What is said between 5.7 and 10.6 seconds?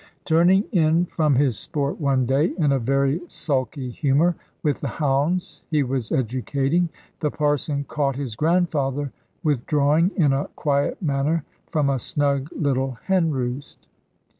was educating, the Parson caught his grandfather withdrawing in a